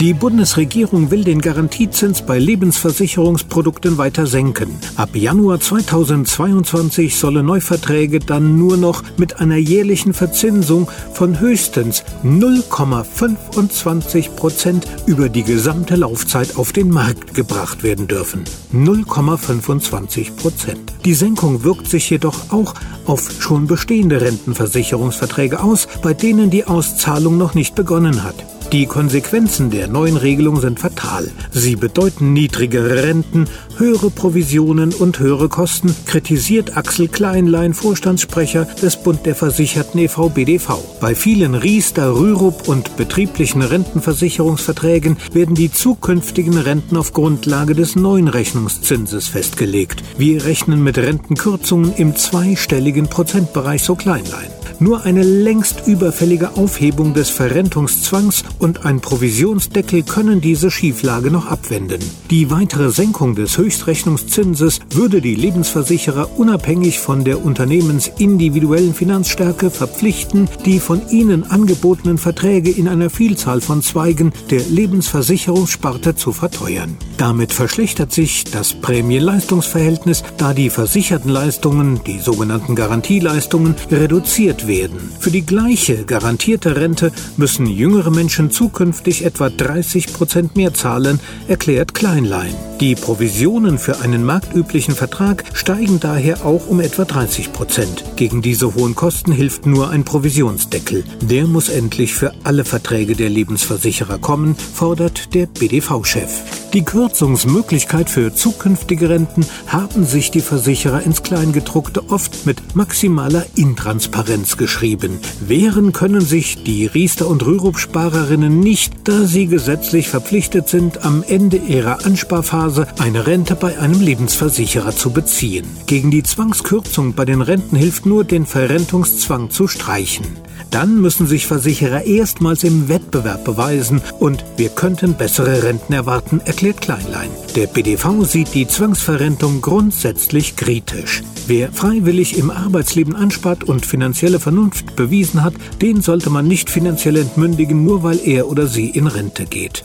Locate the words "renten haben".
109.08-110.04